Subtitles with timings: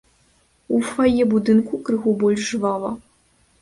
[0.77, 2.91] У фае будынка крыху больш жвава.